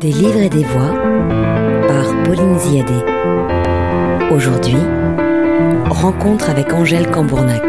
[0.00, 0.94] Des livres et des voix
[1.86, 2.94] par Pauline Ziadé.
[4.30, 4.78] Aujourd'hui,
[5.90, 7.62] rencontre avec Angèle Cambournac.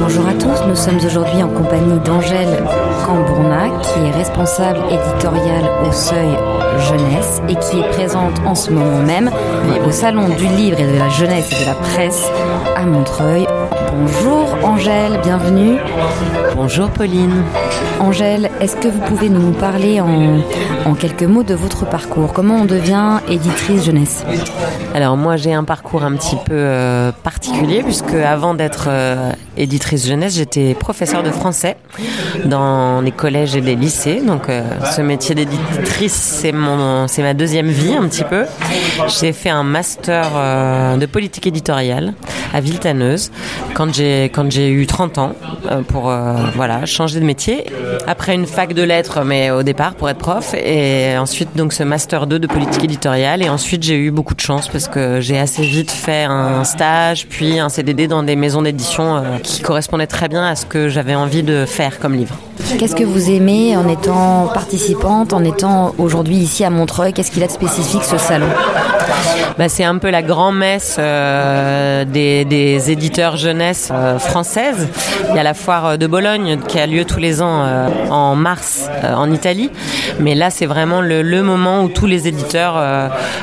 [0.00, 2.64] Bonjour à tous, nous sommes aujourd'hui en compagnie d'Angèle
[3.06, 6.36] Qui est responsable éditoriale au Seuil
[6.88, 9.30] Jeunesse et qui est présente en ce moment même
[9.86, 12.26] au Salon du Livre et de la Jeunesse et de la Presse
[12.76, 13.46] à Montreuil.
[13.92, 15.78] Bonjour Angèle, bienvenue.
[16.56, 17.44] Bonjour Pauline.
[18.00, 20.40] Angèle, est-ce que vous pouvez nous parler en,
[20.84, 22.32] en, quelques mots de votre parcours?
[22.32, 24.24] Comment on devient éditrice jeunesse?
[24.94, 30.06] Alors moi j'ai un parcours un petit peu euh, particulier puisque avant d'être euh, éditrice
[30.06, 31.76] jeunesse j'étais professeur de français
[32.44, 34.20] dans les collèges et les lycées.
[34.20, 34.62] Donc euh,
[34.94, 38.44] ce métier d'éditrice c'est mon c'est ma deuxième vie un petit peu.
[39.20, 42.14] J'ai fait un master euh, de politique éditoriale
[42.54, 43.30] à Villetaneuse
[43.74, 45.32] quand j'ai quand j'ai eu 30 ans
[45.70, 46.12] euh, pour
[46.54, 47.64] voilà changer de métier
[48.06, 51.82] après une fac de lettres, mais au départ pour être prof, et ensuite donc ce
[51.82, 55.38] master 2 de politique éditoriale, et ensuite j'ai eu beaucoup de chance parce que j'ai
[55.38, 60.28] assez vite fait un stage, puis un CDD dans des maisons d'édition qui correspondaient très
[60.28, 62.36] bien à ce que j'avais envie de faire comme livre.
[62.78, 67.12] Qu'est-ce que vous aimez en étant participante, en étant aujourd'hui ici à Montreuil?
[67.12, 68.48] Qu'est-ce qu'il a de spécifique ce salon?
[69.58, 74.88] Bah, C'est un peu la grand-messe euh, des, éditeurs jeunesse euh, françaises.
[75.30, 78.36] Il y a la foire de Bologne qui a lieu tous les ans euh, en
[78.36, 79.70] mars en Italie.
[80.20, 82.76] Mais là, c'est vraiment le, le, moment où tous les éditeurs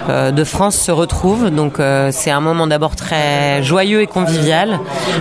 [0.10, 1.50] de France se retrouvent.
[1.50, 1.76] Donc
[2.12, 4.80] c'est un moment d'abord très joyeux et convivial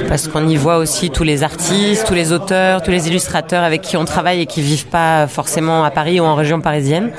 [0.09, 3.82] parce qu'on y voit aussi tous les artistes, tous les auteurs, tous les illustrateurs avec
[3.83, 7.11] qui on travaille et qui vivent pas forcément à Paris ou en région parisienne.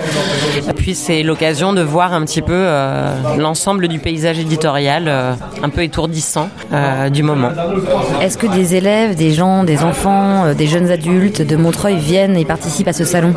[0.67, 5.33] Et puis c'est l'occasion de voir un petit peu euh, l'ensemble du paysage éditorial, euh,
[5.61, 7.49] un peu étourdissant euh, du moment.
[8.21, 12.45] Est-ce que des élèves, des gens, des enfants, des jeunes adultes de Montreuil viennent et
[12.45, 13.33] participent à ce salon?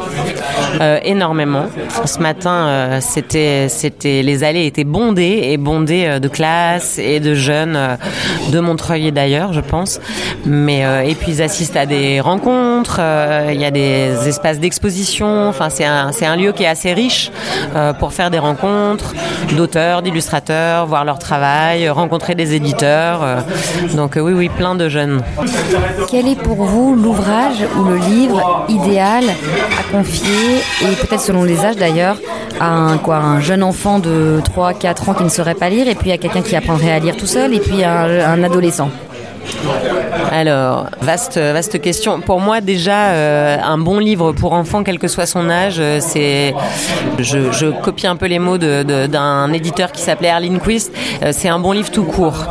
[1.04, 1.66] Énormément.
[2.04, 7.78] Ce matin, c'était, c'était, les allées étaient bondées et bondées de classes et de jeunes
[8.52, 10.00] de Montreuil et d'ailleurs, je pense.
[10.44, 12.75] Mais et puis ils assistent à des rencontres.
[12.84, 15.48] Il y a des espaces d'exposition.
[15.48, 17.30] Enfin, c'est un, un lieu qui est assez riche
[17.74, 19.14] euh, pour faire des rencontres
[19.56, 23.22] d'auteurs, d'illustrateurs, voir leur travail, rencontrer des éditeurs.
[23.22, 23.36] Euh,
[23.94, 25.22] donc euh, oui, oui, plein de jeunes.
[26.10, 29.24] Quel est pour vous l'ouvrage ou le livre idéal
[29.78, 32.16] à confier, et peut-être selon les âges d'ailleurs,
[32.60, 35.94] à un, quoi, un jeune enfant de 3-4 ans qui ne saurait pas lire, et
[35.94, 38.90] puis à quelqu'un qui apprendrait à lire tout seul, et puis à un adolescent?
[40.32, 42.20] Alors, vaste, vaste question.
[42.20, 45.98] Pour moi, déjà, euh, un bon livre pour enfant, quel que soit son âge, euh,
[46.00, 46.54] c'est.
[47.18, 50.92] Je, copie un peu les mots d'un éditeur qui s'appelait Erlin Quist.
[51.22, 52.46] Euh, c'est un bon livre tout court.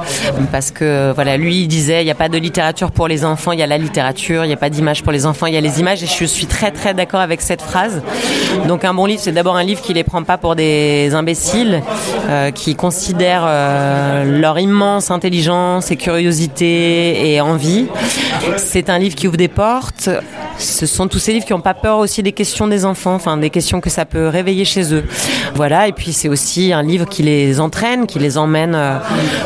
[0.51, 3.51] Parce que, voilà, lui, il disait il n'y a pas de littérature pour les enfants,
[3.51, 5.57] il y a la littérature, il n'y a pas d'image pour les enfants, il y
[5.57, 6.03] a les images.
[6.03, 8.01] Et je suis très, très d'accord avec cette phrase.
[8.67, 11.81] Donc, un bon livre, c'est d'abord un livre qui les prend pas pour des imbéciles,
[12.29, 17.64] euh, qui considèrent euh, leur immense intelligence et curiosité et envie.
[18.57, 20.09] C'est un livre qui ouvre des portes.
[20.57, 23.37] Ce sont tous ces livres qui n'ont pas peur aussi des questions des enfants, enfin
[23.37, 25.03] des questions que ça peut réveiller chez eux.
[25.53, 28.97] Voilà, et puis c'est aussi un livre qui les entraîne, qui les emmène euh,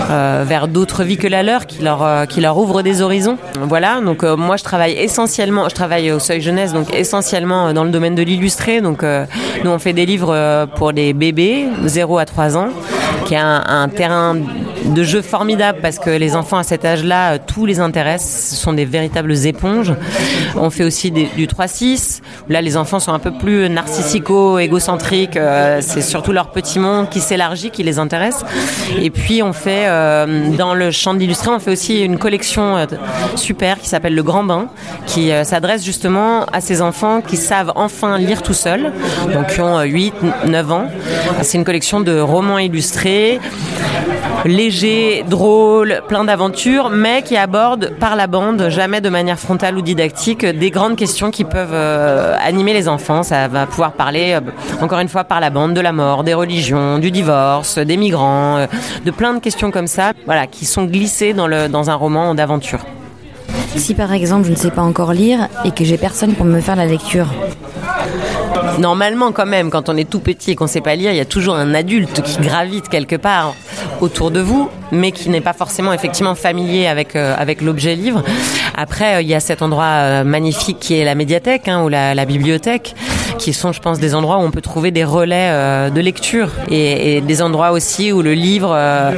[0.10, 3.38] euh, vers d'autres vies que la leur, qui leur, euh, ouvre des horizons.
[3.62, 7.92] Voilà, donc moi je travaille essentiellement, je travaille au Seuil Jeunesse, donc essentiellement dans le
[7.92, 8.82] domaine de l'illustré.
[8.82, 12.70] Donc nous on fait des livres pour les bébés, 0 à 3 ans,
[13.26, 14.36] qui est un terrain
[14.86, 18.74] de jeu formidable parce que les enfants à cet âge-là, tout les intéresse, ce sont
[18.74, 19.94] des véritables éponges.
[20.56, 25.80] On fait aussi du 3-6, là les enfants sont un peu plus narcissico, égocentriques, euh,
[25.82, 28.44] c'est surtout leur petit monde qui s'élargit, qui les intéresse.
[29.02, 32.78] Et puis on fait, euh, dans le champ de l'illustré, on fait aussi une collection
[32.78, 32.86] euh,
[33.36, 34.68] super qui s'appelle Le Grand Bain,
[35.06, 38.92] qui euh, s'adresse justement à ces enfants qui savent enfin lire tout seuls,
[39.34, 40.14] donc qui ont 8,
[40.46, 40.86] 9 ans.
[41.42, 43.40] C'est une collection de romans illustrés
[44.46, 49.82] léger, drôle, plein d'aventures, mais qui aborde par la bande, jamais de manière frontale ou
[49.82, 53.24] didactique, des grandes questions qui peuvent euh, animer les enfants.
[53.24, 56.34] Ça va pouvoir parler, euh, encore une fois, par la bande, de la mort, des
[56.34, 58.68] religions, du divorce, des migrants, euh,
[59.06, 62.80] de plein de questions comme ça, voilà, qui sont glissées dans, dans un roman d'aventure.
[63.76, 66.60] Si par exemple je ne sais pas encore lire et que j'ai personne pour me
[66.60, 67.28] faire la lecture,
[68.80, 71.18] Normalement, quand même, quand on est tout petit et qu'on ne sait pas lire, il
[71.18, 73.56] y a toujours un adulte qui gravite quelque part
[74.02, 78.24] autour de vous, mais qui n'est pas forcément effectivement familier avec euh, avec l'objet livre.
[78.76, 81.90] Après, euh, il y a cet endroit euh, magnifique qui est la médiathèque hein, ou
[81.90, 82.96] la, la, bibliothèque,
[83.40, 86.50] qui sont, je pense, des endroits où on peut trouver des relais euh, de lecture
[86.70, 89.12] et, et, des endroits aussi où le livre euh,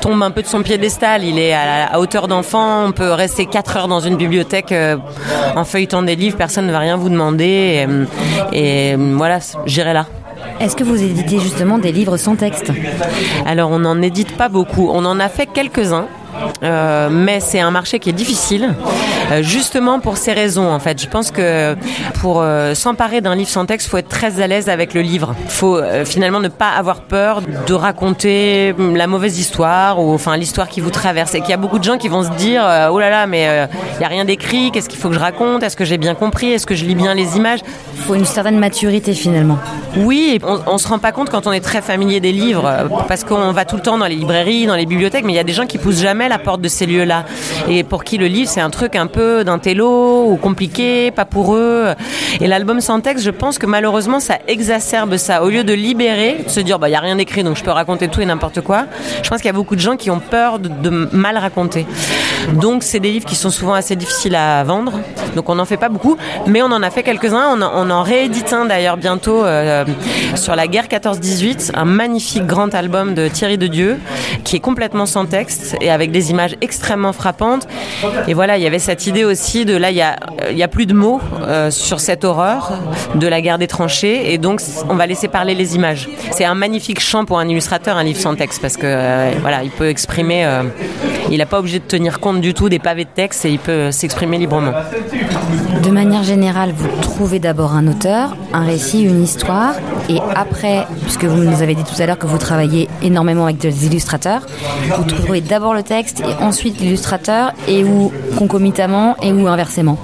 [0.00, 1.24] tombe un peu de son piédestal.
[1.24, 2.84] Il est à, hauteur d'enfant.
[2.84, 4.74] On peut rester quatre heures dans une bibliothèque
[5.56, 6.36] en feuilletant des livres.
[6.36, 7.86] Personne ne va rien vous demander.
[8.52, 10.06] Et, et voilà, j'irai là.
[10.60, 12.70] Est-ce que vous éditez justement des livres sans texte?
[13.46, 14.90] Alors on n'en édite pas beaucoup.
[14.92, 16.06] On en a fait quelques-uns.
[16.62, 18.74] Euh, mais c'est un marché qui est difficile,
[19.30, 20.70] euh, justement pour ces raisons.
[20.70, 21.76] En fait, je pense que
[22.20, 25.34] pour euh, s'emparer d'un livre sans texte, faut être très à l'aise avec le livre.
[25.48, 30.80] Faut finalement ne pas avoir peur de raconter la mauvaise histoire ou enfin l'histoire qui
[30.80, 31.34] vous traverse.
[31.34, 33.68] Et qu'il y a beaucoup de gens qui vont se dire oh là là, mais
[33.98, 34.70] il y a rien d'écrit.
[34.70, 35.62] Qu'est-ce qu'il faut que je raconte?
[35.62, 36.52] Est-ce que j'ai bien compris?
[36.52, 37.60] Est-ce que je lis bien les images?
[37.96, 39.58] Il faut une certaine maturité finalement.
[39.96, 43.24] Oui, on, on se rend pas compte quand on est très familier des livres parce
[43.24, 45.44] qu'on va tout le temps dans les librairies, dans les bibliothèques, mais il y a
[45.44, 47.24] des gens qui poussent jamais la porte de ces lieux-là.
[47.68, 51.24] Et pour qui le livre, c'est un truc un peu d'un télo ou compliqué, pas
[51.24, 51.86] pour eux.
[52.40, 55.42] Et l'album sans texte, je pense que malheureusement, ça exacerbe ça.
[55.42, 57.64] Au lieu de libérer, de se dire, bah, il n'y a rien d'écrit, donc je
[57.64, 58.86] peux raconter tout et n'importe quoi,
[59.22, 61.86] je pense qu'il y a beaucoup de gens qui ont peur de, mal raconter.
[62.54, 64.92] Donc, c'est des livres qui sont souvent assez difficiles à vendre.
[65.34, 66.16] Donc, on n'en fait pas beaucoup,
[66.46, 67.56] mais on en a fait quelques-uns.
[67.58, 69.84] On, en, réédite un d'ailleurs bientôt euh,
[70.34, 73.98] sur la guerre 14-18, un magnifique grand album de Thierry de Dieu
[74.44, 77.66] qui est complètement sans texte et avec des images extrêmement frappantes.
[78.28, 80.16] Et voilà, il y avait cette idée aussi de là, il y a,
[80.64, 82.72] a plus de mots euh, sur cette horreur
[83.16, 86.08] de la guerre des tranchées, et donc on va laisser parler les images.
[86.30, 89.62] C'est un magnifique champ pour un illustrateur, un livre sans texte, parce que euh, voilà,
[89.64, 90.46] il peut exprimer.
[91.24, 93.50] Euh, il n'a pas obligé de tenir compte du tout des pavés de texte et
[93.50, 94.72] il peut s'exprimer librement.
[95.82, 99.74] De manière générale, vous trouvez d'abord un auteur, un récit, une histoire,
[100.08, 103.58] et après, puisque vous nous avez dit tout à l'heure que vous travaillez énormément avec
[103.58, 104.46] des illustrateurs,
[104.96, 109.98] vous trouvez d'abord le texte et ensuite l'illustrateur, et ou concomitamment, et ou inversement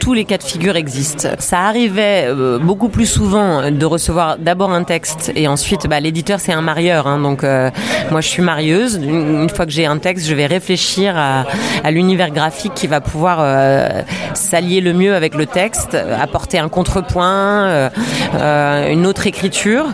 [0.00, 1.28] tous les cas de figure existent.
[1.38, 6.40] Ça arrivait euh, beaucoup plus souvent de recevoir d'abord un texte et ensuite bah, l'éditeur
[6.40, 7.06] c'est un marieur.
[7.06, 7.70] Hein, donc euh,
[8.10, 8.96] moi je suis marieuse.
[9.02, 13.38] Une, fois que j'ai un texte, je vais réfléchir à, l'univers graphique qui va pouvoir
[13.40, 14.02] euh,
[14.34, 17.90] s'allier le mieux avec le texte, apporter un contrepoint,
[18.34, 19.86] une autre écriture.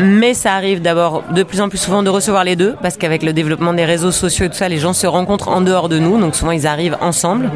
[0.00, 3.22] Mais ça arrive d'abord de plus en plus souvent de recevoir les deux parce qu'avec
[3.22, 5.98] le développement des réseaux sociaux et tout ça, les gens se rencontrent en dehors de
[5.98, 6.18] nous.
[6.18, 7.50] Donc souvent ils arrivent ensemble.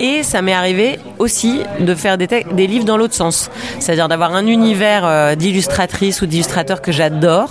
[0.00, 3.50] Et ça m'est arrivé aussi de faire des, livres dans l'autre sens.
[3.78, 7.50] C'est-à-dire d'avoir un univers euh, d'illustratrice ou d'illustrateur que j'adore,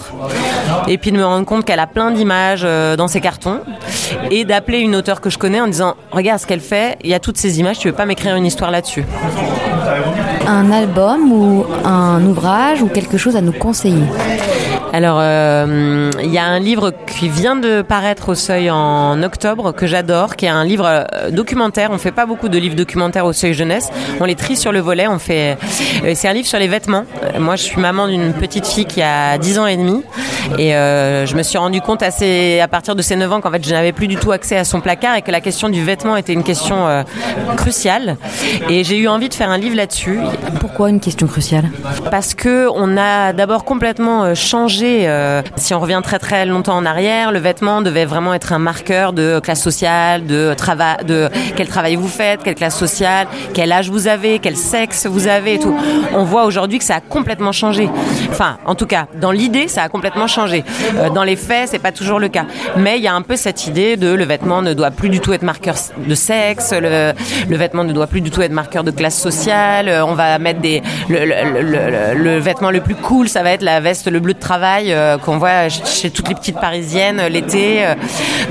[0.87, 3.61] et puis de me rendre compte qu'elle a plein d'images euh, dans ses cartons,
[4.31, 7.13] et d'appeler une auteure que je connais en disant Regarde ce qu'elle fait, il y
[7.13, 9.05] a toutes ces images, tu veux pas m'écrire une histoire là-dessus
[10.47, 14.03] Un album ou un ouvrage ou quelque chose à nous conseiller?
[14.93, 19.73] Alors, euh, il y a un livre qui vient de paraître au Seuil en octobre
[19.73, 21.89] que j'adore, qui est un livre euh, documentaire.
[21.91, 23.89] On fait pas beaucoup de livres documentaires au Seuil jeunesse.
[24.19, 25.07] On les trie sur le volet.
[25.07, 25.57] On fait.
[26.03, 27.05] Euh, c'est un livre sur les vêtements.
[27.37, 30.03] Moi, je suis maman d'une petite fille qui a 10 ans et demi,
[30.57, 33.65] et je me suis rendu compte assez à partir de ses 9 ans qu'en fait,
[33.65, 36.15] je n'avais plus du tout accès à son placard et que la question du vêtement
[36.15, 37.05] était une question
[37.55, 38.17] cruciale.
[38.69, 40.19] Et j'ai eu envie de faire un livre là-dessus.
[40.59, 41.69] Pourquoi une question cruciale?
[42.09, 46.85] Parce que on a d'abord complètement changé euh, si on revient très très longtemps en
[46.85, 51.67] arrière, le vêtement devait vraiment être un marqueur de classe sociale, de travail, de quel
[51.67, 55.59] travail vous faites, quelle classe sociale, quel âge vous avez, quel sexe vous avez et
[55.59, 55.75] tout.
[56.13, 57.89] On voit aujourd'hui que ça a complètement changé.
[58.29, 60.63] Enfin, en tout cas, dans l'idée, ça a complètement changé.
[60.95, 62.45] Euh, dans les faits, c'est pas toujours le cas.
[62.77, 65.19] Mais il y a un peu cette idée de le vêtement ne doit plus du
[65.19, 67.13] tout être marqueur de sexe, le,
[67.55, 69.91] vêtement ne doit plus du tout être marqueur de classe sociale.
[70.05, 74.19] On va mettre des le vêtement le plus cool, ça va être la veste, le
[74.19, 77.85] bleu de travail euh, qu'on voit chez toutes les petites parisiennes euh, l'été.
[77.85, 77.95] Euh.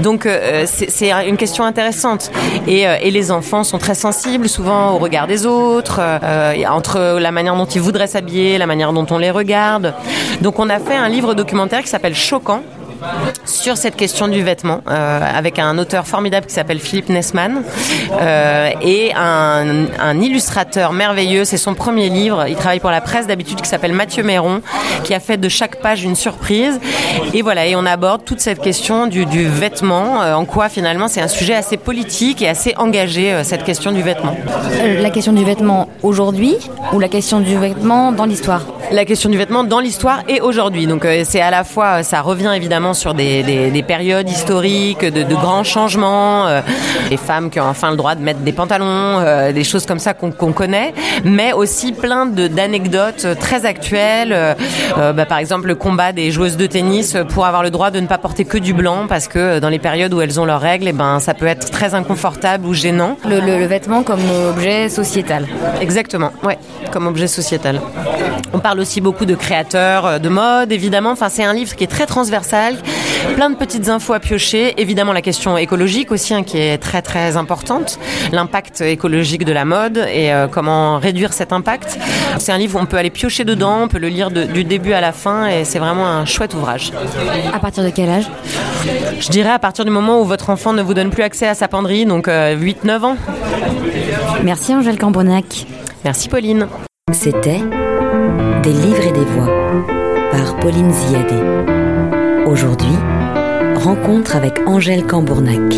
[0.01, 0.29] Donc
[0.67, 2.31] c'est une question intéressante.
[2.67, 6.01] Et, et, les enfants sont très sensibles souvent au regard des autres,
[6.69, 9.95] entre la manière dont ils voudraient s'habiller, la manière dont on les regarde.
[10.43, 12.63] Donc on a fait un livre documentaire qui s'appelle Choquant
[13.45, 17.63] sur cette question du vêtement euh, avec un auteur formidable qui s'appelle Philippe Nessman
[18.13, 21.45] euh, et un, illustrateur merveilleux.
[21.45, 22.47] C'est son premier livre.
[22.49, 24.63] Il travaille pour la presse d'habitude qui s'appelle Mathieu Méron
[25.05, 26.81] qui a fait de chaque page une surprise.
[27.35, 31.21] Et voilà, et on aborde toute cette question du, vêtement, euh, en quoi finalement c'est
[31.21, 34.37] un sujet assez politique et assez engagé, cette question du vêtement.
[35.01, 36.57] La question du vêtement aujourd'hui
[36.93, 38.63] ou la question du vêtement dans l'histoire?
[38.93, 40.87] La question du vêtement dans l'histoire et aujourd'hui.
[40.87, 45.35] Donc c'est à la fois, ça revient évidemment sur des, des, périodes historiques, de, de
[45.35, 46.61] grands changements, euh,
[47.11, 49.99] des femmes qui ont enfin le droit de mettre des pantalons, euh, des choses comme
[49.99, 54.33] ça qu'on connaît, mais aussi plein d'anecdotes très actuelles.
[54.33, 57.99] Euh, bah, par exemple, le combat des joueuses de tennis pour avoir le droit de
[58.01, 60.61] ne pas porter que du blanc, parce que dans les périodes où elles ont leurs
[60.61, 63.17] règles, et eh ben, ça peut être très inconfortable ou gênant.
[63.29, 65.47] Le, le, le vêtement comme objet sociétal.
[65.81, 66.59] Exactement, ouais,
[66.93, 67.81] comme objet sociétal.
[68.53, 71.11] On parle aussi beaucoup de créateurs de mode, évidemment.
[71.11, 72.77] Enfin, c'est un livre qui est très transversal,
[73.35, 74.75] Plein de petites infos à piocher.
[74.81, 77.99] Évidemment, la question écologique aussi, hein, qui est très très importante.
[78.31, 81.99] L'impact écologique de la mode et euh, comment réduire cet impact.
[82.39, 84.65] C'est un livre où on peut aller piocher dedans, on peut le lire de- du
[84.65, 86.93] début à la fin et c'est vraiment un chouette ouvrage.
[87.53, 88.29] À partir de quel âge?
[89.19, 91.55] Je dirais à partir du moment où votre enfant ne vous donne plus accès à
[91.55, 93.17] sa penderie, donc 8-9 ans.
[94.45, 95.67] Merci Angèle Cambronac.
[96.05, 96.69] Merci Pauline.
[97.13, 97.61] C'était
[98.67, 99.47] Des livres et des voix
[100.33, 101.37] par Pauline Ziadé.
[102.47, 102.97] Aujourd'hui,
[103.77, 105.73] rencontre avec Angèle Cambournac.